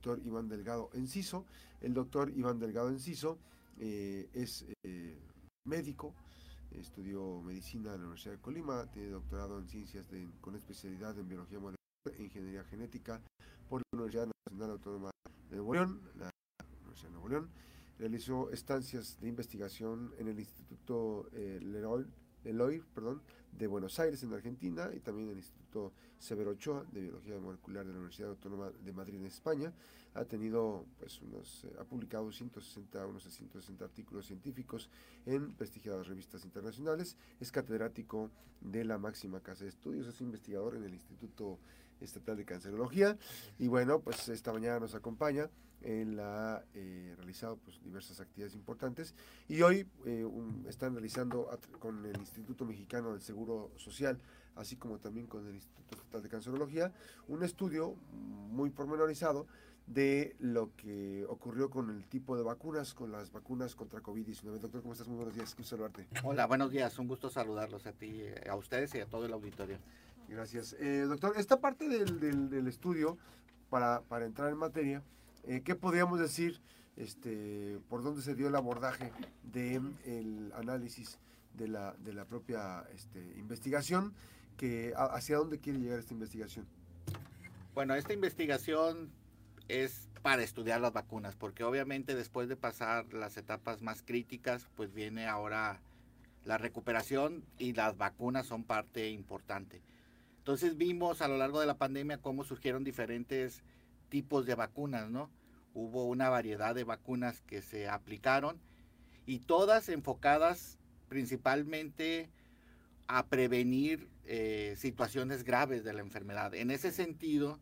doctor 0.00 0.26
Iván 0.26 0.48
Delgado 0.48 0.88
Enciso. 0.94 1.44
El 1.82 1.92
doctor 1.92 2.30
Iván 2.30 2.58
Delgado 2.58 2.88
Enciso 2.88 3.38
es 3.78 4.64
médico, 5.66 6.14
estudió 6.72 7.42
medicina 7.42 7.94
en 7.94 8.00
la 8.00 8.04
Universidad 8.06 8.34
de 8.34 8.40
Colima, 8.40 8.86
tiene 8.90 9.10
doctorado 9.10 9.58
en 9.58 9.68
ciencias 9.68 10.06
con 10.40 10.56
especialidad 10.56 11.18
en 11.18 11.28
biología 11.28 11.58
molecular 11.58 12.18
e 12.18 12.22
ingeniería 12.22 12.64
genética 12.64 13.20
por 13.68 13.82
la 13.82 13.98
Universidad 13.98 14.28
Nacional 14.48 14.70
Autónoma 14.70 15.10
de 15.50 15.56
Nuevo 15.56 15.74
León, 15.74 16.00
la 16.18 16.30
Universidad 16.80 17.08
de 17.08 17.12
Nuevo 17.12 17.28
León. 17.28 17.50
Realizó 17.98 18.50
estancias 18.50 19.20
de 19.20 19.28
investigación 19.28 20.14
en 20.18 20.28
el 20.28 20.38
Instituto 20.38 21.28
eh, 21.32 21.58
Leroy, 21.60 22.06
Eloy 22.44 22.82
perdón, 22.94 23.22
de 23.52 23.66
Buenos 23.66 23.98
Aires, 23.98 24.22
en 24.22 24.32
Argentina, 24.32 24.90
y 24.94 25.00
también 25.00 25.28
el 25.28 25.36
Instituto 25.36 25.92
Severo 26.18 26.52
Ochoa 26.52 26.84
de 26.92 27.02
Biología 27.02 27.38
Molecular 27.38 27.84
de 27.84 27.92
la 27.92 27.98
Universidad 27.98 28.30
Autónoma 28.30 28.70
de 28.70 28.92
Madrid, 28.92 29.16
en 29.16 29.26
España. 29.26 29.72
Ha 30.14 30.24
tenido, 30.24 30.86
pues, 30.98 31.20
unos, 31.22 31.64
eh, 31.64 31.72
ha 31.78 31.84
publicado 31.84 32.30
160, 32.32 33.06
unos 33.06 33.24
160 33.24 33.84
artículos 33.84 34.26
científicos 34.26 34.90
en 35.26 35.52
prestigiadas 35.54 36.06
revistas 36.06 36.44
internacionales. 36.44 37.16
Es 37.38 37.52
catedrático 37.52 38.30
de 38.60 38.84
la 38.84 38.98
máxima 38.98 39.40
casa 39.40 39.64
de 39.64 39.70
estudios, 39.70 40.06
es 40.06 40.20
investigador 40.20 40.76
en 40.76 40.84
el 40.84 40.94
Instituto 40.94 41.58
Estatal 42.00 42.36
de 42.36 42.44
Cancerología. 42.44 43.16
Y 43.58 43.68
bueno, 43.68 44.00
pues 44.00 44.28
esta 44.28 44.52
mañana 44.52 44.80
nos 44.80 44.94
acompaña 44.94 45.50
en 45.82 46.16
la 46.16 46.64
eh, 46.74 47.14
realizado 47.16 47.56
pues, 47.56 47.82
diversas 47.82 48.20
actividades 48.20 48.54
importantes 48.54 49.14
y 49.48 49.62
hoy 49.62 49.86
eh, 50.06 50.26
están 50.68 50.94
realizando 50.94 51.48
con 51.78 52.04
el 52.04 52.16
Instituto 52.18 52.64
Mexicano 52.64 53.12
del 53.12 53.22
Seguro 53.22 53.70
Social, 53.76 54.18
así 54.56 54.76
como 54.76 54.98
también 54.98 55.26
con 55.26 55.46
el 55.46 55.54
Instituto 55.54 55.96
Estatal 55.96 56.22
de 56.22 56.28
Cancerología, 56.28 56.92
un 57.28 57.42
estudio 57.42 57.94
muy 58.50 58.70
pormenorizado 58.70 59.46
de 59.86 60.36
lo 60.38 60.74
que 60.76 61.24
ocurrió 61.28 61.68
con 61.68 61.90
el 61.90 62.06
tipo 62.06 62.36
de 62.36 62.44
vacunas, 62.44 62.94
con 62.94 63.10
las 63.10 63.32
vacunas 63.32 63.74
contra 63.74 64.00
COVID-19. 64.00 64.58
Doctor, 64.58 64.82
¿cómo 64.82 64.92
estás? 64.92 65.08
Muy 65.08 65.16
buenos 65.16 65.34
días, 65.34 65.54
quiero 65.54 65.68
saludarte. 65.68 66.06
Hola, 66.22 66.46
buenos 66.46 66.70
días, 66.70 66.96
un 66.98 67.08
gusto 67.08 67.28
saludarlos 67.28 67.86
a 67.86 67.92
ti, 67.92 68.22
a 68.48 68.54
ustedes 68.54 68.94
y 68.94 69.00
a 69.00 69.06
todo 69.06 69.26
el 69.26 69.32
auditorio. 69.32 69.78
Gracias. 70.30 70.76
Eh, 70.78 71.00
doctor, 71.08 71.34
esta 71.36 71.60
parte 71.60 71.88
del, 71.88 72.50
del, 72.50 72.66
estudio, 72.68 73.18
para, 73.68 74.02
para 74.02 74.26
entrar 74.26 74.50
en 74.50 74.58
materia, 74.58 75.02
eh, 75.44 75.62
¿Qué 75.64 75.74
podríamos 75.74 76.20
decir 76.20 76.60
este, 76.96 77.78
por 77.88 78.02
dónde 78.02 78.22
se 78.22 78.34
dio 78.34 78.48
el 78.48 78.56
abordaje 78.56 79.12
del 79.42 79.94
el 80.04 80.52
análisis 80.54 81.18
de 81.54 81.68
la, 81.68 81.94
de 81.94 82.12
la 82.12 82.24
propia 82.24 82.84
este, 82.94 83.20
investigación? 83.38 84.14
Que, 84.56 84.92
¿Hacia 84.96 85.38
dónde 85.38 85.58
quiere 85.58 85.78
llegar 85.78 85.98
esta 85.98 86.12
investigación? 86.12 86.66
Bueno, 87.74 87.94
esta 87.94 88.12
investigación 88.12 89.10
es 89.68 90.08
para 90.22 90.42
estudiar 90.42 90.80
las 90.80 90.92
vacunas, 90.92 91.36
porque 91.36 91.64
obviamente 91.64 92.14
después 92.14 92.48
de 92.48 92.56
pasar 92.56 93.12
las 93.14 93.36
etapas 93.36 93.80
más 93.80 94.02
críticas, 94.02 94.68
pues 94.76 94.92
viene 94.92 95.26
ahora 95.26 95.80
la 96.44 96.58
recuperación 96.58 97.44
y 97.58 97.72
las 97.72 97.96
vacunas 97.96 98.46
son 98.46 98.64
parte 98.64 99.08
importante. 99.10 99.82
Entonces 100.38 100.76
vimos 100.76 101.22
a 101.22 101.28
lo 101.28 101.36
largo 101.36 101.60
de 101.60 101.66
la 101.66 101.78
pandemia 101.78 102.18
cómo 102.18 102.44
surgieron 102.44 102.84
diferentes 102.84 103.62
tipos 104.10 104.44
de 104.44 104.54
vacunas, 104.54 105.08
¿no? 105.08 105.30
Hubo 105.72 106.06
una 106.06 106.28
variedad 106.28 106.74
de 106.74 106.84
vacunas 106.84 107.40
que 107.42 107.62
se 107.62 107.88
aplicaron 107.88 108.60
y 109.24 109.38
todas 109.38 109.88
enfocadas 109.88 110.78
principalmente 111.08 112.30
a 113.06 113.26
prevenir 113.26 114.08
eh, 114.24 114.74
situaciones 114.76 115.44
graves 115.44 115.84
de 115.84 115.92
la 115.92 116.00
enfermedad. 116.00 116.54
En 116.54 116.70
ese 116.70 116.92
sentido, 116.92 117.58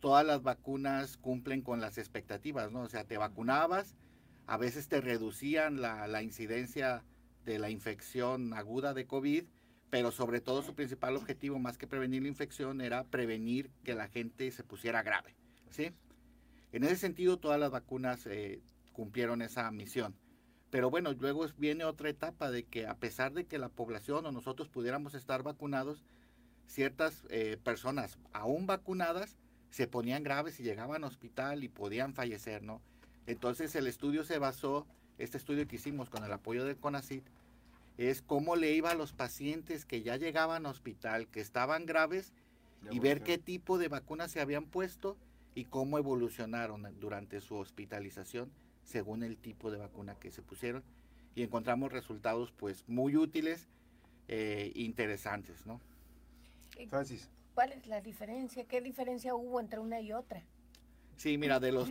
todas 0.00 0.26
las 0.26 0.42
vacunas 0.42 1.16
cumplen 1.16 1.62
con 1.62 1.80
las 1.80 1.98
expectativas, 1.98 2.72
¿no? 2.72 2.82
O 2.82 2.88
sea, 2.88 3.04
te 3.04 3.18
vacunabas, 3.18 3.96
a 4.46 4.56
veces 4.56 4.88
te 4.88 5.00
reducían 5.00 5.80
la, 5.80 6.06
la 6.06 6.22
incidencia 6.22 7.04
de 7.44 7.58
la 7.58 7.70
infección 7.70 8.52
aguda 8.52 8.94
de 8.94 9.06
COVID, 9.06 9.44
pero 9.90 10.12
sobre 10.12 10.40
todo 10.40 10.62
su 10.62 10.74
principal 10.74 11.16
objetivo, 11.16 11.58
más 11.58 11.78
que 11.78 11.86
prevenir 11.86 12.22
la 12.22 12.28
infección, 12.28 12.80
era 12.80 13.04
prevenir 13.04 13.70
que 13.82 13.94
la 13.94 14.08
gente 14.08 14.50
se 14.50 14.64
pusiera 14.64 15.02
grave. 15.02 15.34
¿Sí? 15.70 15.92
En 16.72 16.84
ese 16.84 16.96
sentido, 16.96 17.38
todas 17.38 17.58
las 17.58 17.70
vacunas 17.70 18.26
eh, 18.26 18.60
cumplieron 18.92 19.42
esa 19.42 19.70
misión. 19.70 20.14
Pero 20.70 20.90
bueno, 20.90 21.12
luego 21.14 21.46
viene 21.58 21.84
otra 21.84 22.08
etapa 22.08 22.50
de 22.50 22.64
que 22.64 22.86
a 22.86 22.94
pesar 22.94 23.32
de 23.32 23.44
que 23.44 23.58
la 23.58 23.68
población 23.68 24.24
o 24.26 24.32
nosotros 24.32 24.68
pudiéramos 24.68 25.14
estar 25.14 25.42
vacunados, 25.42 26.04
ciertas 26.66 27.24
eh, 27.28 27.58
personas 27.62 28.18
aún 28.32 28.66
vacunadas 28.66 29.36
se 29.70 29.88
ponían 29.88 30.22
graves 30.22 30.60
y 30.60 30.62
llegaban 30.62 31.02
al 31.02 31.10
hospital 31.10 31.64
y 31.64 31.68
podían 31.68 32.14
fallecer, 32.14 32.62
¿no? 32.62 32.80
Entonces 33.26 33.74
el 33.74 33.88
estudio 33.88 34.24
se 34.24 34.38
basó, 34.38 34.86
este 35.18 35.38
estudio 35.38 35.66
que 35.66 35.76
hicimos 35.76 36.08
con 36.08 36.24
el 36.24 36.32
apoyo 36.32 36.64
del 36.64 36.76
CONACIT, 36.76 37.24
es 37.98 38.22
cómo 38.22 38.56
le 38.56 38.72
iba 38.72 38.92
a 38.92 38.94
los 38.94 39.12
pacientes 39.12 39.84
que 39.84 40.02
ya 40.02 40.16
llegaban 40.16 40.64
al 40.64 40.72
hospital, 40.72 41.26
que 41.28 41.40
estaban 41.40 41.84
graves, 41.86 42.32
y 42.90 42.98
ver 42.98 43.22
qué 43.22 43.36
tipo 43.36 43.76
de 43.76 43.88
vacunas 43.88 44.30
se 44.30 44.40
habían 44.40 44.64
puesto 44.64 45.18
y 45.54 45.64
cómo 45.64 45.98
evolucionaron 45.98 46.86
durante 47.00 47.40
su 47.40 47.56
hospitalización 47.56 48.50
según 48.84 49.22
el 49.22 49.36
tipo 49.36 49.70
de 49.70 49.78
vacuna 49.78 50.14
que 50.14 50.30
se 50.30 50.42
pusieron 50.42 50.82
y 51.34 51.42
encontramos 51.42 51.92
resultados 51.92 52.52
pues 52.52 52.84
muy 52.88 53.16
útiles 53.16 53.68
e 54.28 54.72
interesantes, 54.74 55.66
¿no? 55.66 55.80
Eh, 56.76 56.86
Francis. 56.88 57.28
¿Cuál 57.54 57.72
es 57.72 57.86
la 57.86 58.00
diferencia? 58.00 58.64
¿Qué 58.64 58.80
diferencia 58.80 59.34
hubo 59.34 59.60
entre 59.60 59.80
una 59.80 60.00
y 60.00 60.12
otra? 60.12 60.42
Sí, 61.16 61.36
mira, 61.36 61.60
de 61.60 61.72
los, 61.72 61.90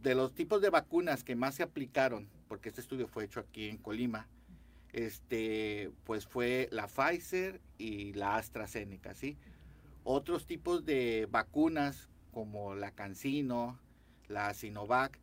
de 0.00 0.14
los 0.14 0.34
tipos 0.34 0.60
de 0.60 0.70
vacunas 0.70 1.24
que 1.24 1.34
más 1.34 1.54
se 1.54 1.62
aplicaron, 1.62 2.28
porque 2.48 2.68
este 2.68 2.80
estudio 2.80 3.08
fue 3.08 3.24
hecho 3.24 3.40
aquí 3.40 3.68
en 3.68 3.78
Colima, 3.78 4.28
este, 4.92 5.90
pues 6.04 6.26
fue 6.26 6.68
la 6.70 6.86
Pfizer 6.86 7.60
y 7.78 8.12
la 8.12 8.36
AstraZeneca, 8.36 9.14
¿sí? 9.14 9.38
Otros 10.04 10.46
tipos 10.46 10.84
de 10.84 11.26
vacunas 11.30 12.08
como 12.32 12.74
la 12.74 12.90
Cancino, 12.90 13.78
la 14.28 14.52
Sinovac, 14.54 15.18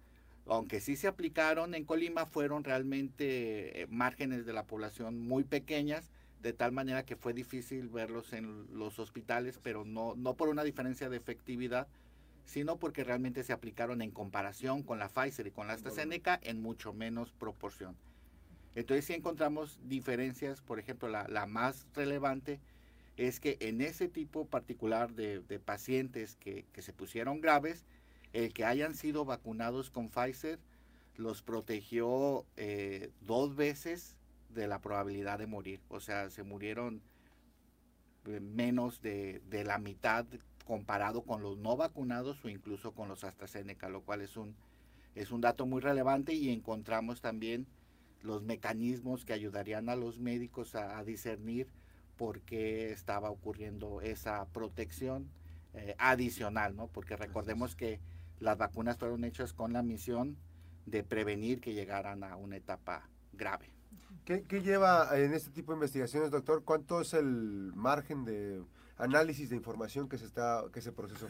aunque 0.45 0.79
sí 0.79 0.95
se 0.95 1.07
aplicaron 1.07 1.75
en 1.75 1.85
Colima, 1.85 2.25
fueron 2.25 2.63
realmente 2.63 3.81
eh, 3.81 3.87
márgenes 3.89 4.45
de 4.45 4.53
la 4.53 4.63
población 4.63 5.19
muy 5.19 5.43
pequeñas, 5.43 6.11
de 6.41 6.53
tal 6.53 6.71
manera 6.71 7.03
que 7.03 7.15
fue 7.15 7.33
difícil 7.33 7.89
verlos 7.89 8.33
en 8.33 8.65
los 8.77 8.97
hospitales, 8.97 9.59
pero 9.61 9.83
no, 9.83 10.15
no 10.15 10.35
por 10.35 10.49
una 10.49 10.63
diferencia 10.63 11.09
de 11.09 11.17
efectividad, 11.17 11.87
sino 12.45 12.77
porque 12.77 13.03
realmente 13.03 13.43
se 13.43 13.53
aplicaron 13.53 14.01
en 14.01 14.11
comparación 14.11 14.81
con 14.81 14.97
la 14.97 15.09
Pfizer 15.09 15.45
y 15.47 15.51
con 15.51 15.67
la 15.67 15.73
AstraZeneca 15.73 16.39
en 16.41 16.61
mucho 16.61 16.93
menos 16.93 17.31
proporción. 17.33 17.95
Entonces 18.73 19.05
sí 19.05 19.13
encontramos 19.13 19.77
diferencias, 19.83 20.61
por 20.61 20.79
ejemplo, 20.79 21.09
la, 21.09 21.27
la 21.27 21.45
más 21.45 21.85
relevante 21.93 22.59
es 23.19 23.41
que 23.41 23.57
en 23.59 23.81
ese 23.81 24.07
tipo 24.07 24.45
particular 24.45 25.13
de, 25.13 25.41
pacientes 25.59 26.37
que, 26.37 26.65
se 26.77 26.93
pusieron 26.93 27.41
graves, 27.41 27.83
el 28.31 28.53
que 28.53 28.63
hayan 28.63 28.95
sido 28.95 29.25
vacunados 29.25 29.89
con 29.89 30.07
Pfizer 30.07 30.57
los 31.17 31.41
protegió 31.41 32.45
eh, 32.55 33.11
dos 33.19 33.57
veces 33.57 34.15
de 34.47 34.67
la 34.67 34.79
probabilidad 34.79 35.37
de 35.37 35.47
morir. 35.47 35.81
O 35.89 35.99
sea, 35.99 36.29
se 36.29 36.43
murieron 36.43 37.01
eh, 38.25 38.39
menos 38.39 39.01
de, 39.01 39.41
la 39.65 39.79
mitad 39.79 40.25
comparado 40.65 41.23
con 41.23 41.41
los 41.41 41.57
no 41.57 41.75
vacunados 41.75 42.45
o 42.45 42.47
incluso 42.47 42.93
con 42.93 43.09
los 43.09 43.25
AstraZeneca, 43.25 43.89
lo 43.89 43.99
cual 44.01 44.21
es 44.21 44.37
un, 44.37 44.55
es 45.15 45.31
un 45.31 45.41
dato 45.41 45.65
muy 45.65 45.81
relevante 45.81 46.33
y 46.35 46.51
encontramos 46.51 47.19
también 47.19 47.67
los 48.21 48.43
mecanismos 48.43 49.25
que 49.25 49.33
ayudarían 49.33 49.89
a 49.89 49.97
los 49.97 50.19
médicos 50.19 50.73
a 50.75 51.03
discernir 51.03 51.67
por 52.19 52.41
qué 52.41 52.91
estaba 52.91 53.29
ocurriendo 53.29 54.01
esa 54.01 54.45
protección 54.47 55.29
eh, 55.73 55.95
adicional, 55.97 56.75
¿no? 56.75 56.87
Porque 56.87 57.15
recordemos 57.15 57.77
que 57.77 58.01
las 58.39 58.57
vacunas 58.57 58.97
fueron 58.97 59.23
hechas 59.23 59.53
con 59.53 59.71
la 59.71 59.83
misión 59.83 60.35
de 60.85 61.05
prevenir 61.05 61.61
que 61.61 61.73
llegaran 61.73 62.25
a 62.25 62.35
una 62.35 62.57
etapa 62.57 63.09
grave. 63.31 63.69
¿Qué, 64.25 64.43
lleva 64.61 65.17
en 65.17 65.33
este 65.33 65.49
tipo 65.51 65.71
de 65.71 65.77
investigaciones, 65.77 66.29
doctor? 66.29 66.65
¿Cuánto 66.65 66.99
es 66.99 67.13
el 67.13 67.71
margen 67.73 68.25
de 68.25 68.61
análisis 68.97 69.49
de 69.49 69.55
información 69.55 70.09
que 70.09 70.17
se 70.17 70.25
está 70.25 70.65
que 70.73 70.81
se 70.81 70.91
procesó? 70.91 71.27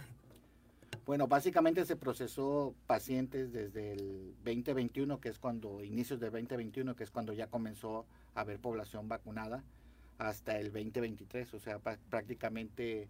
Bueno, 1.06 1.27
básicamente 1.27 1.85
se 1.85 1.95
procesó 1.95 2.74
pacientes 2.88 3.53
desde 3.53 3.92
el 3.92 4.33
2021, 4.44 5.19
que 5.21 5.30
es 5.30 5.38
cuando, 5.38 5.83
inicios 5.83 6.19
del 6.19 6.31
2021, 6.31 6.95
que 6.95 7.03
es 7.03 7.12
cuando 7.12 7.31
ya 7.33 7.47
comenzó 7.47 8.07
a 8.33 8.42
haber 8.42 8.59
población 8.59 9.07
vacunada 9.07 9.63
hasta 10.19 10.60
el 10.60 10.66
2023, 10.66 11.54
o 11.54 11.60
sea, 11.60 11.80
prácticamente 11.80 13.10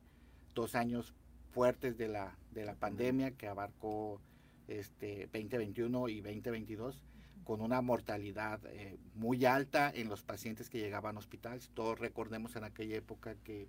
dos 0.54 0.76
años 0.76 1.14
fuertes 1.52 1.98
de 1.98 2.08
la, 2.08 2.38
de 2.52 2.66
la 2.66 2.76
pandemia 2.76 3.32
que 3.32 3.48
abarcó 3.48 4.22
este 4.68 5.28
2021 5.34 6.08
y 6.10 6.22
2022 6.22 7.04
con 7.44 7.62
una 7.62 7.82
mortalidad 7.82 8.60
eh, 8.68 9.00
muy 9.16 9.44
alta 9.46 9.92
en 9.94 10.08
los 10.08 10.22
pacientes 10.22 10.70
que 10.70 10.78
llegaban 10.78 11.16
a 11.16 11.20
hospital. 11.20 11.60
Todos 11.74 11.98
recordemos 11.98 12.56
en 12.56 12.64
aquella 12.64 12.98
época 12.98 13.36
que 13.44 13.68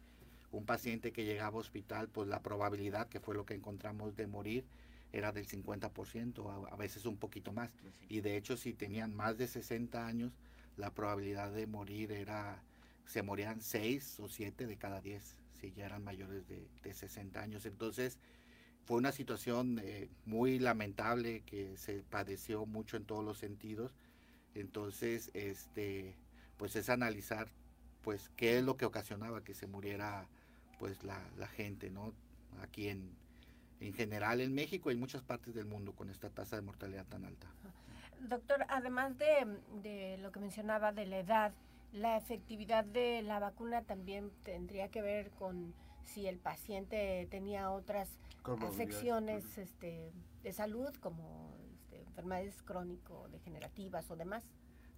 un 0.53 0.67
paciente 0.67 1.13
que 1.13 1.25
llegaba 1.25 1.57
a 1.57 1.61
hospital, 1.61 2.09
pues 2.09 2.29
la 2.29 2.43
probabilidad, 2.43 3.09
que 3.09 3.21
fue 3.21 3.35
lo 3.35 3.47
que 3.47 3.55
encontramos 3.55 4.17
de 4.17 4.27
morir, 4.27 4.67
era 5.13 5.33
del 5.33 5.47
50%, 5.47 6.69
a, 6.69 6.75
a 6.75 6.77
veces 6.77 7.07
un 7.07 7.17
poquito 7.17 7.55
más. 7.55 7.73
Y 8.11 8.21
de 8.21 8.37
hecho, 8.37 8.59
si 8.59 8.75
tenían 8.75 9.15
más 9.15 9.39
de 9.39 9.49
60 9.49 10.07
años, 10.07 10.33
la 10.77 10.93
probabilidad 10.93 11.51
de 11.51 11.67
morir 11.67 12.13
era, 12.13 12.63
se 13.11 13.25
morían 13.25 13.61
6 13.61 14.21
o 14.21 14.29
7 14.29 14.69
de 14.69 14.77
cada 14.77 15.01
10, 15.01 15.37
si 15.61 15.73
ya 15.73 15.87
eran 15.87 16.05
mayores 16.05 16.47
de, 16.47 16.69
de 16.85 16.95
60 16.95 17.43
años. 17.43 17.67
Entonces, 17.67 18.21
fue 18.85 18.99
una 18.99 19.11
situación 19.11 19.81
eh, 19.83 20.09
muy 20.27 20.61
lamentable 20.61 21.41
que 21.41 21.77
se 21.77 22.05
padeció 22.05 22.67
mucho 22.67 22.97
en 22.97 23.05
todos 23.05 23.25
los 23.25 23.37
sentidos. 23.37 23.97
Entonces, 24.55 25.33
este, 25.35 26.15
pues 26.57 26.77
es 26.77 26.89
analizar, 26.89 27.49
pues, 28.03 28.31
qué 28.37 28.59
es 28.59 28.65
lo 28.65 28.77
que 28.77 28.85
ocasionaba 28.85 29.43
que 29.43 29.55
se 29.55 29.67
muriera, 29.67 30.29
pues, 30.79 31.03
la, 31.03 31.21
la 31.37 31.49
gente, 31.49 31.91
¿no? 31.91 32.15
Aquí 32.63 32.91
en, 32.91 33.11
en 33.81 33.93
general 33.93 34.41
en 34.41 34.55
México 34.55 34.89
y 34.89 34.95
en 34.95 35.01
muchas 35.01 35.23
partes 35.23 35.53
del 35.53 35.67
mundo 35.67 35.97
con 35.97 36.11
esta 36.11 36.31
tasa 36.31 36.55
de 36.55 36.63
mortalidad 36.63 37.07
tan 37.07 37.25
alta. 37.25 37.49
Doctor, 38.21 38.67
además 38.69 39.19
de, 39.19 39.59
de 39.83 40.17
lo 40.19 40.31
que 40.31 40.39
mencionaba 40.39 40.93
de 40.93 41.07
la 41.07 41.19
edad, 41.19 41.53
la 41.93 42.17
efectividad 42.17 42.85
de 42.85 43.23
la 43.23 43.39
vacuna 43.39 43.83
también 43.83 44.31
tendría 44.43 44.89
que 44.89 45.03
ver 45.03 45.31
con 45.31 45.75
si 46.05 46.27
el 46.27 46.39
paciente 46.39 47.27
tenía 47.31 47.71
otras 47.71 48.09
afecciones 48.45 49.59
este, 49.59 50.13
de 50.43 50.53
salud 50.53 50.95
como 50.97 51.57
este, 51.73 52.01
enfermedades 52.03 52.63
crónico-degenerativas 52.63 54.11
o 54.11 54.17
demás. 54.17 54.45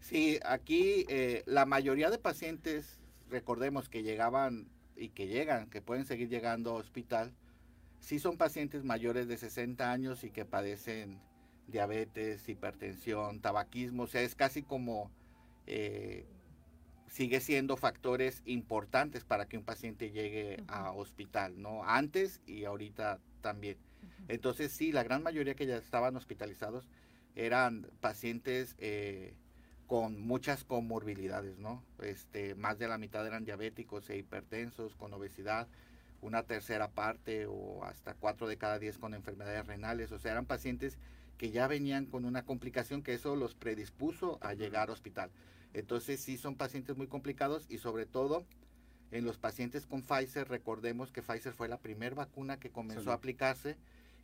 Sí, 0.00 0.38
aquí 0.44 1.06
eh, 1.08 1.42
la 1.46 1.64
mayoría 1.64 2.10
de 2.10 2.18
pacientes, 2.18 3.00
recordemos 3.28 3.88
que 3.88 4.02
llegaban 4.02 4.68
y 4.96 5.10
que 5.10 5.26
llegan, 5.26 5.70
que 5.70 5.80
pueden 5.80 6.04
seguir 6.04 6.28
llegando 6.28 6.70
a 6.70 6.74
hospital, 6.74 7.32
sí 8.00 8.18
son 8.18 8.36
pacientes 8.36 8.84
mayores 8.84 9.28
de 9.28 9.36
60 9.36 9.90
años 9.90 10.24
y 10.24 10.30
que 10.30 10.44
padecen 10.44 11.20
diabetes, 11.68 12.48
hipertensión, 12.48 13.40
tabaquismo, 13.40 14.04
o 14.04 14.06
sea, 14.06 14.22
es 14.22 14.34
casi 14.34 14.62
como 14.62 15.10
eh, 15.66 16.26
sigue 17.12 17.40
siendo 17.40 17.76
factores 17.76 18.40
importantes 18.46 19.22
para 19.22 19.46
que 19.46 19.58
un 19.58 19.64
paciente 19.64 20.12
llegue 20.12 20.64
a 20.66 20.92
hospital, 20.92 21.60
¿no? 21.60 21.84
Antes 21.84 22.40
y 22.46 22.64
ahorita 22.64 23.20
también. 23.42 23.76
Entonces, 24.28 24.72
sí, 24.72 24.92
la 24.92 25.02
gran 25.02 25.22
mayoría 25.22 25.54
que 25.54 25.66
ya 25.66 25.76
estaban 25.76 26.16
hospitalizados 26.16 26.88
eran 27.36 27.86
pacientes 28.00 28.76
eh, 28.78 29.34
con 29.86 30.22
muchas 30.22 30.64
comorbilidades, 30.64 31.58
¿no? 31.58 31.84
Este, 32.02 32.54
más 32.54 32.78
de 32.78 32.88
la 32.88 32.96
mitad 32.96 33.26
eran 33.26 33.44
diabéticos 33.44 34.08
e 34.08 34.16
hipertensos, 34.16 34.96
con 34.96 35.12
obesidad, 35.12 35.68
una 36.22 36.44
tercera 36.44 36.88
parte 36.88 37.44
o 37.44 37.84
hasta 37.84 38.14
cuatro 38.14 38.46
de 38.46 38.56
cada 38.56 38.78
diez 38.78 38.96
con 38.96 39.12
enfermedades 39.12 39.66
renales, 39.66 40.12
o 40.12 40.18
sea, 40.18 40.32
eran 40.32 40.46
pacientes 40.46 40.96
que 41.36 41.50
ya 41.50 41.66
venían 41.66 42.06
con 42.06 42.24
una 42.24 42.46
complicación 42.46 43.02
que 43.02 43.12
eso 43.12 43.36
los 43.36 43.54
predispuso 43.54 44.38
a 44.40 44.54
llegar 44.54 44.84
al 44.84 44.94
hospital. 44.94 45.30
Entonces 45.74 46.20
sí 46.20 46.36
son 46.36 46.56
pacientes 46.56 46.96
muy 46.96 47.06
complicados 47.06 47.66
y 47.68 47.78
sobre 47.78 48.06
todo 48.06 48.44
en 49.10 49.24
los 49.24 49.38
pacientes 49.38 49.86
con 49.86 50.02
Pfizer, 50.02 50.48
recordemos 50.48 51.12
que 51.12 51.22
Pfizer 51.22 51.52
fue 51.52 51.68
la 51.68 51.78
primera 51.78 52.14
vacuna 52.14 52.58
que 52.58 52.70
comenzó 52.70 53.10
a 53.10 53.14
aplicarse 53.14 53.76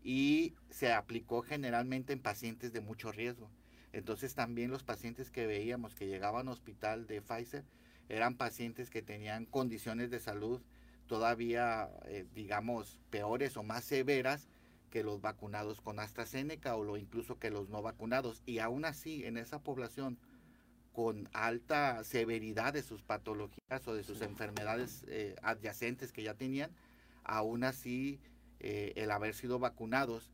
y 0.03 0.55
se 0.71 0.93
aplicó 0.93 1.43
generalmente 1.43 2.15
en 2.15 2.21
pacientes 2.21 2.73
de 2.73 2.81
mucho 2.81 3.13
riesgo. 3.13 3.51
Entonces 3.93 4.35
también 4.35 4.71
los 4.71 4.85
pacientes 4.85 5.31
que 5.31 5.47
veíamos 5.47 5.95
que 5.95 6.07
llegaban 6.07 6.49
al 6.49 6.55
hospital 6.55 7.07
de 7.07 7.21
Pfizer 7.21 7.65
eran 8.09 8.37
pacientes 8.37 8.89
que 8.89 9.03
tenían 9.03 9.45
condiciones 9.45 10.11
de 10.11 10.21
salud 10.21 10.63
todavía, 11.07 11.91
eh, 12.07 12.27
digamos, 12.35 13.01
peores 13.11 13.57
o 13.57 13.63
más 13.63 13.85
severas 13.85 14.49
que 14.91 15.03
los 15.03 15.21
vacunados 15.21 15.81
con 15.81 15.99
AstraZeneca 16.01 16.77
o 16.77 16.85
lo, 16.85 16.97
incluso 16.97 17.39
que 17.39 17.51
los 17.51 17.69
no 17.69 17.83
vacunados. 17.83 18.43
Y 18.47 18.59
aún 18.61 18.85
así, 18.85 19.25
en 19.25 19.37
esa 19.37 19.63
población 19.63 20.19
con 20.99 21.29
alta 21.33 22.03
severidad 22.03 22.73
de 22.73 22.83
sus 22.83 23.03
patologías 23.03 23.87
o 23.87 23.95
de 23.95 24.03
sus 24.03 24.21
enfermedades 24.21 25.05
eh, 25.07 25.37
adyacentes 25.45 26.11
que 26.11 26.25
ya 26.25 26.35
tenían, 26.35 26.73
aún 27.23 27.63
así 27.63 28.19
eh, 28.59 28.95
el 28.97 29.13
haber 29.13 29.37
sido 29.37 29.61
vacunados 29.61 30.33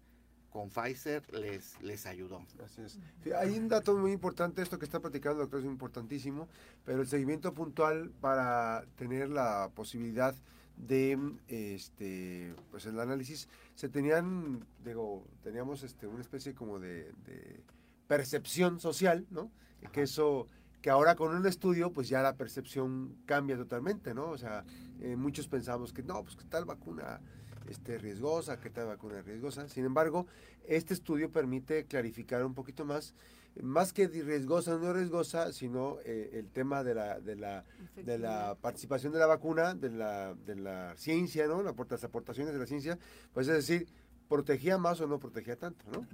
con 0.48 0.70
Pfizer 0.70 1.22
les, 1.34 1.78
les 1.82 2.06
ayudó. 2.06 2.46
Así 2.64 2.80
es. 2.80 2.98
hay 3.36 3.58
un 3.58 3.68
dato 3.68 3.94
muy 3.94 4.12
importante, 4.12 4.62
esto 4.62 4.78
que 4.78 4.86
está 4.86 5.00
platicando, 5.00 5.40
doctor, 5.40 5.60
es 5.60 5.66
importantísimo, 5.66 6.48
pero 6.86 7.02
el 7.02 7.08
seguimiento 7.08 7.52
puntual 7.52 8.10
para 8.22 8.86
tener 8.96 9.28
la 9.28 9.70
posibilidad 9.74 10.34
de 10.78 11.18
este 11.46 12.54
pues 12.70 12.86
el 12.86 12.98
análisis 12.98 13.48
se 13.76 13.88
tenían 13.88 14.66
digo 14.82 15.24
teníamos 15.44 15.84
este 15.84 16.08
una 16.08 16.20
especie 16.20 16.52
como 16.52 16.80
de, 16.80 17.12
de 17.26 17.60
percepción 18.08 18.80
social 18.80 19.24
no 19.30 19.52
que 19.92 20.02
eso, 20.02 20.48
que 20.80 20.90
ahora 20.90 21.14
con 21.14 21.34
un 21.34 21.46
estudio, 21.46 21.92
pues 21.92 22.08
ya 22.08 22.22
la 22.22 22.36
percepción 22.36 23.16
cambia 23.26 23.56
totalmente, 23.56 24.14
¿no? 24.14 24.30
O 24.30 24.38
sea, 24.38 24.64
eh, 25.00 25.16
muchos 25.16 25.48
pensamos 25.48 25.92
que 25.92 26.02
no, 26.02 26.22
pues 26.22 26.36
que 26.36 26.44
tal 26.44 26.64
vacuna 26.64 27.20
este, 27.68 27.98
riesgosa, 27.98 28.60
que 28.60 28.70
tal 28.70 28.86
vacuna 28.86 29.18
es 29.18 29.24
riesgosa. 29.24 29.68
Sin 29.68 29.84
embargo, 29.84 30.26
este 30.66 30.94
estudio 30.94 31.30
permite 31.30 31.86
clarificar 31.86 32.44
un 32.44 32.54
poquito 32.54 32.84
más, 32.84 33.14
más 33.62 33.92
que 33.92 34.08
riesgosa 34.08 34.76
o 34.76 34.78
no 34.78 34.92
riesgosa, 34.92 35.52
sino 35.52 35.98
eh, 36.04 36.30
el 36.34 36.50
tema 36.50 36.84
de 36.84 36.94
la, 36.94 37.20
de, 37.20 37.36
la, 37.36 37.64
de 37.96 38.18
la 38.18 38.56
participación 38.60 39.12
de 39.12 39.18
la 39.18 39.26
vacuna, 39.26 39.74
de 39.74 39.90
la, 39.90 40.34
de 40.34 40.56
la 40.56 40.96
ciencia, 40.96 41.46
¿no? 41.46 41.62
Las 41.62 42.04
aportaciones 42.04 42.52
de 42.52 42.60
la 42.60 42.66
ciencia, 42.66 42.98
pues 43.32 43.48
es 43.48 43.54
decir, 43.54 43.88
protegía 44.28 44.78
más 44.78 45.00
o 45.00 45.06
no 45.06 45.18
protegía 45.18 45.56
tanto, 45.56 45.84
¿no? 45.92 46.06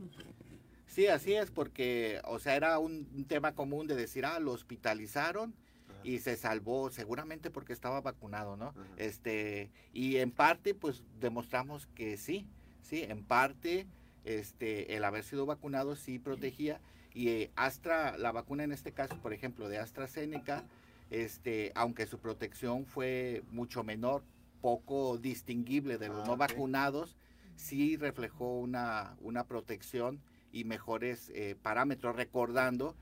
Sí, 0.91 1.07
así 1.07 1.35
es, 1.35 1.53
porque, 1.53 2.21
o 2.25 2.41
sea, 2.41 2.57
era 2.57 2.81
un, 2.81 3.25
tema 3.29 3.55
común 3.55 3.87
de 3.87 3.95
decir, 3.95 4.27
ah, 4.27 4.41
lo 4.41 4.51
hospitalizaron 4.51 5.55
y 6.03 6.19
se 6.19 6.37
salvó, 6.37 6.91
seguramente 6.91 7.49
porque 7.49 7.73
estaba 7.73 8.01
vacunado, 8.01 8.57
¿no? 8.57 8.75
Este, 8.97 9.71
y 9.93 10.17
en 10.17 10.33
parte, 10.33 10.75
pues, 10.75 11.05
demostramos 11.21 11.87
que 11.95 12.17
sí, 12.17 12.45
sí, 12.83 13.05
en 13.05 13.23
parte, 13.23 13.87
este, 14.25 14.97
el 14.97 15.05
haber 15.05 15.23
sido 15.23 15.47
vacunado 15.47 15.95
sí 15.95 16.19
protegía, 16.19 16.81
y 17.15 17.29
eh, 17.29 17.51
Astra, 17.55 18.19
la 18.19 18.33
vacuna 18.33 18.65
en 18.65 18.73
este 18.73 18.91
caso, 18.91 19.17
por 19.23 19.33
ejemplo, 19.33 19.69
de 19.69 19.79
AstraZeneca, 19.79 20.65
este, 21.11 21.71
aunque 21.77 22.07
su 22.07 22.19
protección 22.19 22.85
fue 22.85 23.45
mucho 23.53 23.85
menor, 23.85 24.25
poco 24.61 25.19
distinguible 25.19 25.99
de 25.99 26.09
los 26.09 26.25
ah, 26.25 26.27
no 26.27 26.37
vacunados, 26.37 27.17
sí 27.55 27.97
reflejó 27.97 28.59
una, 28.59 29.17
una 29.21 29.47
protección 29.47 30.21
y 30.53 30.65
mejores 30.65 31.31
eh, 31.35 31.57
parámetros, 31.61 32.17
recordando 32.17 32.97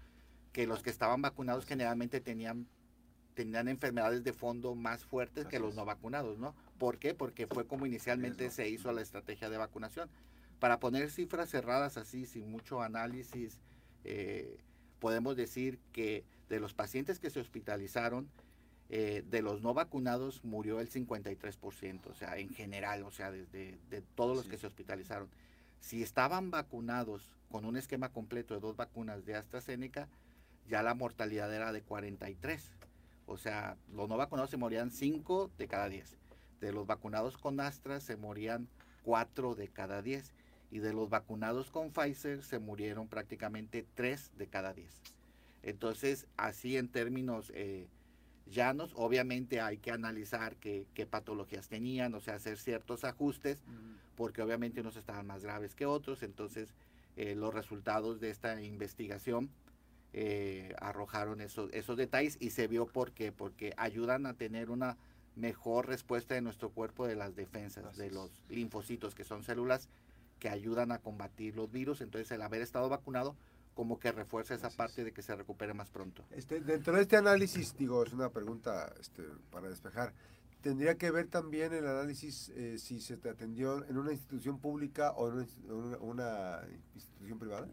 que 0.53 0.67
los 0.67 0.83
que 0.83 0.91
estaban 0.91 1.23
vacunados 1.23 1.67
generalmente 1.67 2.21
tenían, 2.21 2.67
tenían 3.35 3.69
enfermedades 3.69 4.25
de 4.25 4.33
fondo 4.33 4.75
más 4.75 5.05
fuertes 5.05 5.47
que 5.47 5.59
los 5.59 5.75
no 5.75 5.85
vacunados, 5.85 6.39
¿no? 6.39 6.55
¿Por 6.79 6.99
qué? 6.99 7.15
Porque 7.15 7.47
fue 7.47 7.67
como 7.67 7.87
inicialmente 7.87 8.51
se 8.51 8.69
hizo 8.69 8.93
la 8.93 9.03
estrategia 9.03 9.51
de 9.51 9.57
vacunación. 9.57 10.11
Para 10.59 10.81
poner 10.81 11.11
cifras 11.11 11.51
cerradas 11.51 11.97
así, 11.97 12.27
sin 12.27 12.51
mucho 12.51 12.83
análisis, 12.83 13.59
eh, 14.05 14.59
podemos 14.99 15.37
decir 15.37 15.79
que 15.93 16.25
de 16.49 16.61
los 16.61 16.75
pacientes 16.75 17.19
que 17.19 17.31
se 17.31 17.41
hospitalizaron, 17.41 18.29
eh, 18.91 19.23
de 19.29 19.43
los 19.43 19.61
no 19.61 19.75
vacunados 19.75 20.43
murió 20.45 20.81
el 20.81 20.89
53%, 20.89 22.07
o 22.07 22.15
sea, 22.15 22.39
en 22.39 22.49
general, 22.49 23.03
o 23.03 23.11
sea, 23.11 23.31
desde 23.31 23.79
de 23.91 24.01
todos 24.01 24.35
los 24.37 24.49
que 24.49 24.57
se 24.57 24.67
hospitalizaron. 24.67 25.29
Si 25.81 26.03
estaban 26.03 26.51
vacunados 26.51 27.31
con 27.51 27.65
un 27.65 27.77
esquema 27.77 28.11
completo 28.11 28.55
de 28.55 28.61
dos 28.61 28.77
vacunas 28.77 29.25
de 29.25 29.35
AstraZeneca, 29.35 30.09
ya 30.69 30.83
la 30.83 30.95
mortalidad 30.95 31.53
era 31.53 31.73
de 31.73 31.83
43. 31.83 32.73
O 33.27 33.37
sea, 33.37 33.77
los 33.93 34.09
no 34.09 34.17
vacunados 34.17 34.51
se 34.51 34.57
morían 34.57 34.91
5 34.91 35.51
de 35.57 35.69
cada 35.69 35.89
10. 35.89 36.19
De 36.61 36.73
los 36.73 36.87
vacunados 36.87 37.39
con 37.39 37.61
Astra 37.61 38.01
se 38.01 38.17
morían 38.17 38.69
4 39.03 39.55
de 39.55 39.69
cada 39.69 40.03
10. 40.03 40.33
Y 40.71 40.81
de 40.81 40.93
los 40.93 41.09
vacunados 41.09 41.71
con 41.71 41.91
Pfizer 41.91 42.43
se 42.43 42.59
murieron 42.59 43.09
prácticamente 43.09 43.87
3 43.95 44.33
de 44.37 44.47
cada 44.49 44.75
10. 44.75 45.01
Entonces, 45.63 46.27
así 46.37 46.77
en 46.77 46.89
términos 46.89 47.51
eh, 47.55 47.89
llanos, 48.51 48.93
obviamente 48.95 49.61
hay 49.61 49.79
que 49.79 49.91
analizar 49.91 50.57
qué, 50.57 50.87
patologías 51.11 51.69
tenían, 51.69 52.15
o 52.15 52.21
sea, 52.21 52.35
hacer 52.35 52.59
ciertos 52.59 53.05
ajustes, 53.05 53.63
porque 54.17 54.43
obviamente 54.43 54.81
unos 54.81 54.97
estaban 54.97 55.27
más 55.27 55.43
graves 55.43 55.75
que 55.75 55.87
otros. 55.87 56.23
Entonces, 56.23 56.75
eh, 57.17 57.35
los 57.35 57.55
resultados 57.55 58.21
de 58.21 58.31
esta 58.31 58.61
investigación 58.63 59.51
eh, 60.13 60.75
arrojaron 60.81 61.41
esos, 61.41 61.71
esos 61.73 61.97
detalles 61.97 62.37
y 62.41 62.51
se 62.51 62.67
vio 62.67 62.87
por 62.87 63.13
qué, 63.13 63.33
porque 63.33 63.75
ayudan 63.77 64.27
a 64.27 64.35
tener 64.35 64.71
una 64.71 64.97
mejor 65.37 65.87
respuesta 65.87 66.35
de 66.35 66.41
nuestro 66.41 66.71
cuerpo 66.71 67.07
de 67.07 67.15
las 67.15 67.37
defensas, 67.37 67.97
de 67.97 68.11
los 68.11 68.31
linfocitos, 68.49 69.15
que 69.15 69.25
son 69.25 69.45
células 69.45 69.89
que 70.39 70.49
ayudan 70.49 70.93
a 70.93 70.99
combatir 70.99 71.57
los 71.57 71.71
virus. 71.71 72.01
Entonces, 72.01 72.31
el 72.31 72.43
haber 72.43 72.63
estado 72.63 72.89
vacunado 72.89 73.37
como 73.79 74.01
que 74.01 74.11
refuerza 74.11 74.57
esa 74.57 74.71
parte 74.71 75.05
de 75.05 75.13
que 75.13 75.23
se 75.23 75.37
recupere 75.37 75.73
más 75.73 75.89
pronto. 75.89 76.25
Este, 76.33 76.59
dentro 76.61 76.97
de 76.97 77.03
este 77.03 77.17
análisis, 77.17 77.77
digo, 77.77 78.03
es 78.03 78.13
una 78.13 78.29
pregunta 78.29 78.93
este, 78.99 79.23
para 79.53 79.69
despejar. 79.69 80.13
tendría 80.63 80.97
que 80.97 81.13
ver 81.13 81.29
también 81.29 81.73
el 81.73 81.87
análisis 81.87 82.49
eh, 82.57 82.79
si 82.81 83.01
se 83.01 83.17
te 83.17 83.29
atendió 83.29 83.87
en 83.87 83.97
una 83.97 84.11
institución 84.11 84.59
pública 84.59 85.13
o 85.13 85.29
en 85.31 85.47
una, 85.71 85.97
una 85.99 86.61
institución 86.97 87.39
privada. 87.39 87.69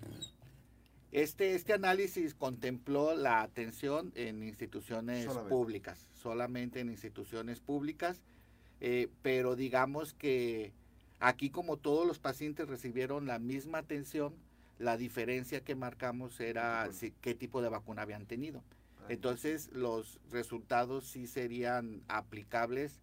Este, 1.11 1.55
este 1.55 1.73
análisis 1.73 2.35
contempló 2.35 3.15
la 3.15 3.41
atención 3.41 4.11
en 4.13 4.43
instituciones 4.43 5.25
públicas, 5.49 6.07
solamente 6.13 6.81
en 6.81 6.89
instituciones 6.91 7.59
públicas, 7.61 8.21
eh, 8.79 9.09
pero 9.23 9.55
digamos 9.55 10.13
que 10.13 10.71
aquí 11.19 11.49
como 11.49 11.77
todos 11.77 12.05
los 12.05 12.19
pacientes 12.19 12.67
recibieron 12.67 13.25
la 13.25 13.39
misma 13.39 13.79
atención, 13.79 14.35
la 14.77 14.97
diferencia 14.97 15.61
que 15.61 15.75
marcamos 15.75 16.39
era 16.39 16.89
qué 17.21 17.35
tipo 17.35 17.61
de 17.61 17.69
vacuna 17.69 18.01
habían 18.01 18.25
tenido. 18.25 18.63
Entonces 19.07 19.69
los 19.71 20.19
resultados 20.31 21.05
sí 21.05 21.27
serían 21.27 22.01
aplicables 22.07 23.01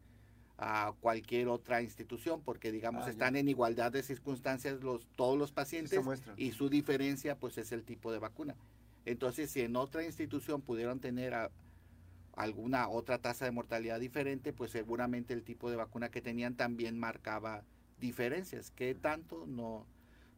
a 0.58 0.92
cualquier 1.00 1.48
otra 1.48 1.82
institución 1.82 2.42
porque 2.42 2.70
digamos 2.70 3.06
ah, 3.06 3.10
están 3.10 3.36
en 3.36 3.48
igualdad 3.48 3.90
de 3.90 4.02
circunstancias 4.02 4.80
los 4.82 5.08
todos 5.16 5.38
los 5.38 5.50
pacientes 5.50 6.00
y 6.36 6.52
su 6.52 6.68
diferencia 6.68 7.36
pues 7.36 7.58
es 7.58 7.72
el 7.72 7.84
tipo 7.84 8.12
de 8.12 8.18
vacuna. 8.18 8.54
Entonces 9.04 9.50
si 9.50 9.62
en 9.62 9.76
otra 9.76 10.04
institución 10.04 10.60
pudieron 10.60 11.00
tener 11.00 11.34
alguna 12.34 12.88
otra 12.88 13.18
tasa 13.18 13.44
de 13.44 13.50
mortalidad 13.50 14.00
diferente, 14.00 14.52
pues 14.52 14.70
seguramente 14.70 15.34
el 15.34 15.42
tipo 15.42 15.70
de 15.70 15.76
vacuna 15.76 16.10
que 16.10 16.20
tenían 16.20 16.54
también 16.54 16.98
marcaba 16.98 17.64
diferencias. 18.00 18.70
¿Qué 18.70 18.94
tanto? 18.94 19.46
No, 19.46 19.86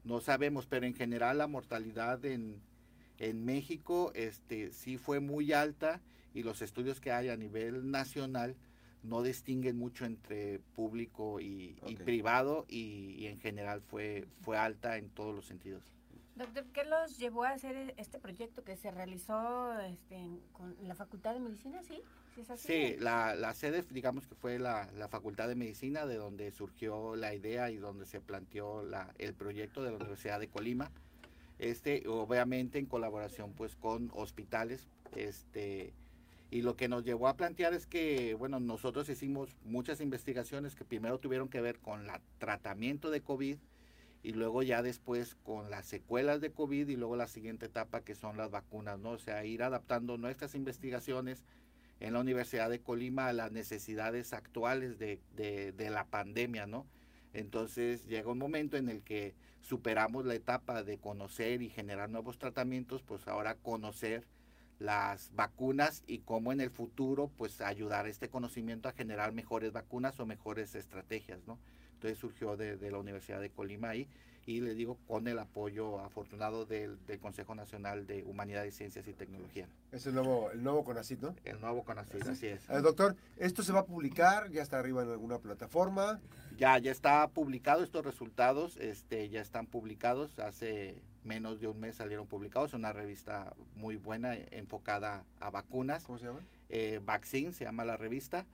no 0.05 0.21
sabemos, 0.21 0.67
pero 0.67 0.87
en 0.87 0.95
general 0.95 1.39
la 1.39 1.47
mortalidad 1.47 2.25
en, 2.25 2.61
en 3.19 3.45
México 3.45 4.13
este, 4.15 4.71
sí 4.71 4.99
fue 4.99 5.21
muy 5.21 5.53
alta 5.53 6.01
y 6.35 6.43
los 6.43 6.63
estudios 6.63 7.01
que 7.01 7.13
hay 7.13 7.29
a 7.29 7.37
nivel 7.37 7.91
nacional 7.91 8.57
no 9.03 9.23
distinguen 9.23 9.77
mucho 9.77 10.05
entre 10.07 10.61
público 10.75 11.41
y, 11.41 11.77
privado 12.05 12.65
y, 12.69 13.27
en 13.27 13.39
general 13.39 13.83
fue, 13.83 14.27
fue 14.41 14.57
alta 14.57 14.97
en 14.97 15.11
todos 15.11 15.35
los 15.35 15.47
sentidos. 15.47 15.83
Doctor, 16.37 16.65
¿qué 16.73 16.85
los 16.85 17.17
llevó 17.19 17.45
a 17.45 17.51
hacer 17.51 17.95
este 17.97 18.19
proyecto 18.19 18.65
que 18.65 18.77
se 18.77 18.91
realizó 18.91 19.79
este, 19.81 20.29
con 20.53 20.77
la 20.83 20.97
Facultad 20.97 21.33
de 21.35 21.41
Medicina? 21.41 21.81
Sí, 21.85 22.03
sí, 22.57 22.97
la, 22.99 23.37
la, 23.37 23.55
sede, 23.55 23.85
digamos 23.91 24.27
que 24.27 24.35
fue 24.35 24.59
la, 24.59 24.91
la, 24.97 25.07
Facultad 25.07 25.47
de 25.47 25.55
Medicina, 25.55 26.07
de 26.07 26.17
donde 26.17 26.51
surgió 26.51 27.15
la 27.15 27.35
idea 27.35 27.71
y 27.71 27.77
donde 27.77 28.05
se 28.05 28.21
planteó 28.21 28.83
la, 28.83 29.15
el 29.19 29.35
proyecto 29.35 29.85
de 29.85 29.91
la 29.91 29.97
Universidad 29.97 30.41
de 30.41 30.49
Colima. 30.49 30.91
Este, 31.61 32.03
obviamente 32.09 32.81
en 32.81 32.87
colaboración 32.87 33.53
pues 33.53 33.77
con 33.77 34.11
hospitales, 34.13 34.89
este, 35.15 35.95
y 36.51 36.63
lo 36.63 36.77
que 36.77 36.89
nos 36.89 37.05
llevó 37.05 37.29
a 37.29 37.37
plantear 37.37 37.75
es 37.75 37.87
que, 37.87 38.35
bueno, 38.35 38.59
nosotros 38.59 39.09
hicimos 39.09 39.57
muchas 39.65 40.01
investigaciones 40.01 40.75
que 40.75 40.85
primero 40.85 41.19
tuvieron 41.19 41.49
que 41.49 41.61
ver 41.61 41.79
con 41.79 42.01
el 42.01 42.11
tratamiento 42.39 43.11
de 43.11 43.21
COVID 43.21 43.59
y 44.25 44.33
luego 44.33 44.63
ya 44.63 44.83
después 44.83 45.37
con 45.45 45.71
las 45.71 45.85
secuelas 45.85 46.41
de 46.41 46.51
COVID 46.51 46.89
y 46.89 46.97
luego 46.97 47.15
la 47.15 47.29
siguiente 47.29 47.67
etapa 47.67 48.01
que 48.01 48.15
son 48.15 48.39
las 48.39 48.51
vacunas, 48.51 48.99
¿no? 48.99 49.11
O 49.11 49.19
sea, 49.19 49.45
ir 49.45 49.63
adaptando 49.63 50.17
nuestras 50.17 50.55
investigaciones 50.55 51.45
en 52.01 52.15
la 52.15 52.21
Universidad 52.21 52.71
de 52.71 52.81
Colima 52.81 53.29
a 53.29 53.35
las 53.35 53.53
necesidades 53.53 54.33
actuales 54.33 54.99
de, 54.99 55.21
de, 55.37 55.91
la 55.91 56.07
pandemia, 56.07 56.67
¿no? 56.67 56.87
Entonces 57.35 58.07
llega 58.07 58.33
un 58.33 58.39
momento 58.39 58.79
en 58.79 58.89
el 58.89 59.03
que 59.03 59.35
superamos 59.61 60.25
la 60.25 60.35
etapa 60.35 60.83
de 60.83 60.97
conocer 60.97 61.61
y 61.61 61.69
generar 61.69 62.09
nuevos 62.09 62.39
tratamientos, 62.39 63.03
pues 63.03 63.29
ahora 63.29 63.57
conocer 63.57 64.27
las 64.79 65.35
vacunas 65.35 66.03
y 66.07 66.21
cómo 66.21 66.51
en 66.51 66.63
el 66.63 66.71
futuro 66.71 67.31
pues 67.37 67.61
ayudar 67.61 68.07
a 68.07 68.09
este 68.09 68.31
conocimiento 68.31 68.89
a 68.89 68.93
generar 68.93 69.33
mejores 69.33 69.73
vacunas 69.73 70.19
o 70.19 70.25
mejores 70.25 70.75
estrategias, 70.75 71.47
¿no? 71.47 71.59
Entonces 72.05 72.21
surgió 72.21 72.55
de, 72.59 72.91
la 72.91 72.99
Universidad 72.99 73.41
de 73.41 73.49
Colima 73.49 73.89
ahí 73.89 74.07
y 74.45 74.61
le 74.61 74.75
digo 74.75 74.99
con 75.07 75.27
el 75.27 75.39
apoyo 75.39 76.01
afortunado 76.01 76.67
del, 76.67 76.99
Consejo 77.19 77.55
Nacional 77.55 78.07
de 78.07 78.25
Humanidad 78.25 78.65
y 78.65 78.73
Ciencias 78.73 79.09
y 79.09 79.15
Tecnología. 79.15 79.67
Es 79.91 80.07
el 80.07 80.15
nuevo, 80.15 80.51
el 80.51 80.63
nuevo 80.63 80.85
CONACIT, 80.85 81.23
¿no? 81.23 81.35
El 81.47 81.63
nuevo 81.63 81.83
CONACIT, 81.83 82.27
así 82.27 82.49
es. 82.49 82.67
doctor, 82.83 83.17
¿esto 83.39 83.63
se 83.63 83.73
va 83.73 83.81
a 83.81 83.87
publicar? 83.87 84.51
¿Ya 84.51 84.61
está 84.61 84.79
arriba 84.79 85.03
en 85.03 85.13
alguna 85.13 85.39
plataforma? 85.39 86.21
Ya, 86.59 86.77
ya 86.77 86.93
está 86.93 87.27
publicado 87.29 87.83
estos 87.83 88.05
resultados, 88.05 88.77
este, 88.77 89.31
ya 89.31 89.41
están 89.41 89.67
publicados 89.67 90.39
hace 90.39 91.01
menos 91.23 91.59
de 91.59 91.69
un 91.69 91.81
mes 91.81 91.97
salieron 91.97 92.27
publicados, 92.27 92.75
una 92.75 92.93
revista 92.93 93.55
muy 93.77 93.97
buena 93.97 94.35
enfocada 94.51 95.25
a 95.41 95.49
vacunas. 95.49 96.05
¿Cómo 96.05 96.19
se 96.19 96.27
llama? 96.27 96.41
Eh, 96.69 97.01
Vaccine 97.03 97.53
se 97.55 97.65
llama 97.65 97.87
la 97.87 97.97
revista 97.97 98.45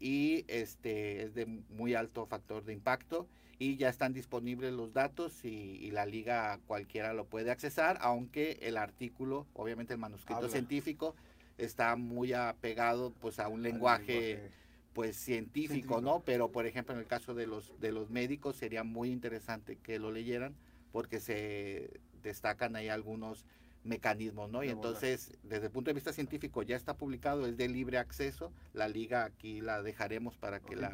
y 0.00 0.44
este 0.48 1.22
es 1.22 1.34
de 1.34 1.46
muy 1.46 1.94
alto 1.94 2.26
factor 2.26 2.64
de 2.64 2.72
impacto 2.72 3.26
y 3.58 3.76
ya 3.76 3.88
están 3.88 4.12
disponibles 4.12 4.72
los 4.72 4.92
datos 4.92 5.44
y, 5.44 5.90
la 5.90 6.04
liga 6.04 6.60
cualquiera 6.66 7.14
lo 7.14 7.24
puede 7.24 7.50
accesar, 7.50 7.96
aunque 8.00 8.58
el 8.60 8.76
artículo, 8.76 9.46
obviamente 9.54 9.94
el 9.94 9.98
manuscrito 9.98 10.48
científico, 10.48 11.14
está 11.56 11.96
muy 11.96 12.34
apegado 12.34 13.12
pues 13.20 13.38
a 13.38 13.48
un 13.48 13.62
lenguaje, 13.62 14.50
pues 14.92 15.16
científico, 15.16 16.02
¿no? 16.02 16.20
Pero 16.20 16.52
por 16.52 16.66
ejemplo 16.66 16.94
en 16.94 17.00
el 17.00 17.06
caso 17.06 17.34
de 17.34 17.46
los 17.46 17.78
de 17.80 17.92
los 17.92 18.10
médicos 18.10 18.56
sería 18.56 18.84
muy 18.84 19.10
interesante 19.10 19.76
que 19.76 19.98
lo 19.98 20.10
leyeran 20.10 20.54
porque 20.92 21.18
se 21.20 21.90
destacan 22.22 22.76
ahí 22.76 22.88
algunos 22.88 23.46
mecanismos, 23.86 24.50
¿no? 24.50 24.62
Y 24.62 24.68
entonces, 24.68 25.32
desde 25.42 25.66
el 25.66 25.72
punto 25.72 25.90
de 25.90 25.94
vista 25.94 26.12
científico, 26.12 26.62
ya 26.62 26.76
está 26.76 26.94
publicado, 26.94 27.46
es 27.46 27.56
de 27.56 27.68
libre 27.68 27.98
acceso. 27.98 28.52
La 28.74 28.88
liga 28.88 29.24
aquí 29.24 29.60
la 29.60 29.82
dejaremos 29.82 30.36
para 30.36 30.60
que 30.60 30.76
la, 30.76 30.90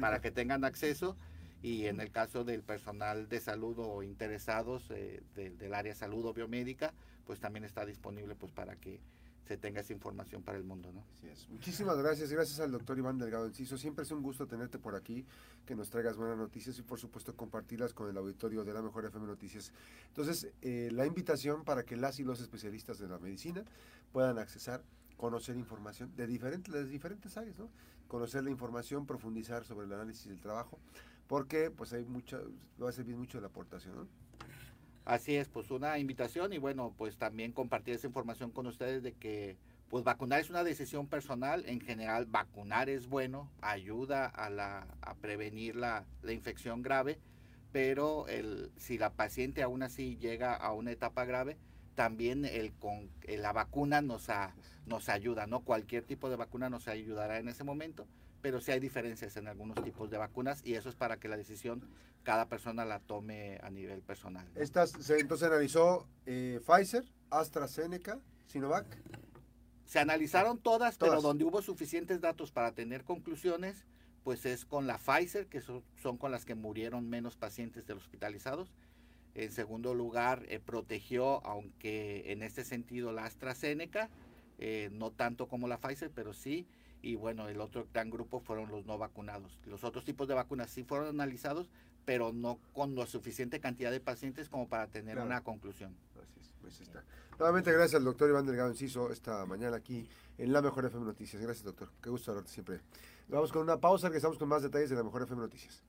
para, 0.00 0.20
que 0.20 0.30
tengan 0.30 0.64
acceso. 0.64 1.16
Y 1.62 1.86
en 1.86 2.00
el 2.00 2.10
caso 2.10 2.44
del 2.44 2.62
personal 2.62 3.28
de 3.28 3.40
salud 3.40 3.78
o 3.78 4.02
interesados 4.02 4.90
eh, 4.90 5.22
del 5.34 5.74
área 5.74 5.94
salud 5.94 6.24
o 6.26 6.32
biomédica, 6.32 6.92
pues 7.26 7.40
también 7.40 7.64
está 7.64 7.84
disponible 7.84 8.34
pues 8.34 8.52
para 8.52 8.76
que 8.76 9.00
se 9.46 9.56
tenga 9.56 9.80
esa 9.80 9.92
información 9.92 10.42
para 10.42 10.58
el 10.58 10.64
mundo, 10.64 10.92
¿no? 10.92 11.04
Así 11.12 11.28
es. 11.28 11.48
Muchísimas 11.48 11.96
gracias. 11.98 12.32
Gracias 12.32 12.58
al 12.58 12.72
doctor 12.72 12.98
Iván 12.98 13.16
Delgado 13.16 13.46
Enciso. 13.46 13.78
Siempre 13.78 14.04
es 14.04 14.10
un 14.10 14.20
gusto 14.20 14.46
tenerte 14.46 14.78
por 14.78 14.96
aquí, 14.96 15.24
que 15.64 15.76
nos 15.76 15.88
traigas 15.88 16.16
buenas 16.16 16.36
noticias 16.36 16.76
y 16.78 16.82
por 16.82 16.98
supuesto 16.98 17.34
compartirlas 17.36 17.94
con 17.94 18.10
el 18.10 18.16
auditorio 18.16 18.64
de 18.64 18.74
la 18.74 18.82
Mejor 18.82 19.04
FM 19.04 19.26
Noticias. 19.26 19.72
Entonces, 20.08 20.48
eh, 20.62 20.90
la 20.92 21.06
invitación 21.06 21.62
para 21.64 21.84
que 21.84 21.96
las 21.96 22.18
y 22.18 22.24
los 22.24 22.40
especialistas 22.40 22.98
de 22.98 23.06
la 23.06 23.18
medicina 23.18 23.64
puedan 24.12 24.38
accesar, 24.38 24.82
conocer 25.16 25.56
información 25.56 26.12
de 26.16 26.26
diferentes, 26.26 26.74
de 26.74 26.84
diferentes 26.84 27.36
áreas, 27.36 27.58
¿no? 27.58 27.70
Conocer 28.08 28.42
la 28.42 28.50
información, 28.50 29.06
profundizar 29.06 29.64
sobre 29.64 29.86
el 29.86 29.92
análisis 29.92 30.26
del 30.26 30.40
trabajo, 30.40 30.80
porque 31.28 31.70
pues 31.70 31.92
hay 31.92 32.04
mucha, 32.04 32.40
va 32.82 32.88
a 32.88 32.92
servir 32.92 33.16
mucho 33.16 33.38
de 33.38 33.42
la 33.42 33.48
aportación, 33.48 33.94
¿no? 33.94 34.08
Así 35.06 35.36
es, 35.36 35.48
pues 35.48 35.70
una 35.70 36.00
invitación 36.00 36.52
y 36.52 36.58
bueno, 36.58 36.92
pues 36.98 37.16
también 37.16 37.52
compartir 37.52 37.94
esa 37.94 38.08
información 38.08 38.50
con 38.50 38.66
ustedes 38.66 39.04
de 39.04 39.12
que 39.12 39.56
pues 39.88 40.02
vacunar 40.02 40.40
es 40.40 40.50
una 40.50 40.64
decisión 40.64 41.06
personal, 41.06 41.62
en 41.68 41.80
general 41.80 42.26
vacunar 42.26 42.90
es 42.90 43.06
bueno, 43.06 43.48
ayuda 43.60 44.26
a, 44.26 44.50
la, 44.50 44.88
a 45.00 45.14
prevenir 45.14 45.76
la, 45.76 46.04
la 46.22 46.32
infección 46.32 46.82
grave, 46.82 47.20
pero 47.70 48.26
el, 48.26 48.72
si 48.78 48.98
la 48.98 49.10
paciente 49.10 49.62
aún 49.62 49.84
así 49.84 50.16
llega 50.16 50.54
a 50.56 50.72
una 50.72 50.90
etapa 50.90 51.24
grave, 51.24 51.56
también 51.94 52.44
el 52.44 52.72
con 52.72 53.08
la 53.28 53.52
vacuna 53.52 54.02
nos, 54.02 54.26
nos 54.86 55.08
ayuda, 55.08 55.46
¿no? 55.46 55.60
Cualquier 55.60 56.02
tipo 56.02 56.28
de 56.30 56.36
vacuna 56.36 56.68
nos 56.68 56.88
ayudará 56.88 57.38
en 57.38 57.46
ese 57.46 57.62
momento, 57.62 58.08
pero 58.46 58.60
sí 58.60 58.70
hay 58.70 58.78
diferencias 58.78 59.36
en 59.38 59.48
algunos 59.48 59.82
tipos 59.82 60.08
de 60.08 60.18
vacunas 60.18 60.62
y 60.64 60.74
eso 60.74 60.88
es 60.88 60.94
para 60.94 61.16
que 61.16 61.26
la 61.26 61.36
decisión 61.36 61.82
cada 62.22 62.48
persona 62.48 62.84
la 62.84 63.00
tome 63.00 63.58
a 63.60 63.70
nivel 63.70 64.02
personal. 64.02 64.46
Estas, 64.54 64.90
se, 64.90 65.18
entonces 65.18 65.48
analizó 65.48 66.06
eh, 66.26 66.60
Pfizer, 66.64 67.04
AstraZeneca, 67.30 68.20
Sinovac. 68.46 68.86
Se 69.84 69.98
analizaron 69.98 70.58
todas, 70.58 70.96
pero 70.96 71.20
donde 71.20 71.42
hubo 71.42 71.60
suficientes 71.60 72.20
datos 72.20 72.52
para 72.52 72.70
tener 72.70 73.02
conclusiones, 73.02 73.84
pues 74.22 74.46
es 74.46 74.64
con 74.64 74.86
la 74.86 74.98
Pfizer, 74.98 75.48
que 75.48 75.60
son, 75.60 76.16
con 76.16 76.30
las 76.30 76.44
que 76.44 76.54
murieron 76.54 77.08
menos 77.08 77.36
pacientes 77.36 77.84
de 77.84 77.94
los 77.94 78.04
hospitalizados. 78.04 78.72
En 79.34 79.50
segundo 79.50 79.92
lugar, 79.92 80.44
eh, 80.48 80.60
protegió, 80.60 81.44
aunque 81.44 82.30
en 82.30 82.44
este 82.44 82.64
sentido, 82.64 83.10
la 83.10 83.24
AstraZeneca, 83.24 84.08
eh, 84.60 84.88
no 84.92 85.10
tanto 85.10 85.48
como 85.48 85.66
la 85.66 85.78
Pfizer, 85.80 86.12
pero 86.14 86.32
sí 86.32 86.68
y 87.06 87.14
bueno, 87.14 87.48
el 87.48 87.60
otro 87.60 87.86
gran 87.92 88.10
grupo 88.10 88.40
fueron 88.40 88.68
los 88.68 88.84
no 88.84 88.98
vacunados. 88.98 89.60
Los 89.64 89.84
otros 89.84 90.04
tipos 90.04 90.26
de 90.26 90.34
vacunas 90.34 90.70
sí 90.70 90.82
fueron 90.82 91.06
analizados, 91.06 91.70
pero 92.04 92.32
no 92.32 92.58
con 92.72 92.96
la 92.96 93.06
suficiente 93.06 93.60
cantidad 93.60 93.92
de 93.92 94.00
pacientes 94.00 94.48
como 94.48 94.68
para 94.68 94.88
tener 94.88 95.20
una 95.20 95.44
conclusión. 95.44 95.94
Así 96.20 96.40
es, 96.40 96.52
pues 96.60 96.80
está. 96.80 97.04
Nuevamente 97.38 97.70
gracias 97.70 97.94
al 97.94 98.04
doctor 98.04 98.28
Iván 98.28 98.44
Delgado 98.44 98.70
Enciso 98.70 99.12
esta 99.12 99.46
mañana 99.46 99.76
aquí 99.76 100.08
en 100.36 100.52
La 100.52 100.60
Mejor 100.60 100.86
FM 100.86 101.06
Noticias. 101.06 101.40
Gracias 101.40 101.64
doctor, 101.64 101.90
qué 102.02 102.10
gusto 102.10 102.32
hablarte 102.32 102.50
siempre. 102.50 102.80
Vamos 103.28 103.52
con 103.52 103.62
una 103.62 103.78
pausa, 103.78 104.10
que 104.10 104.16
estamos 104.16 104.36
con 104.36 104.48
más 104.48 104.64
detalles 104.64 104.90
de 104.90 104.96
La 104.96 105.04
Mejor 105.04 105.22
FM 105.22 105.40
Noticias. 105.40 105.84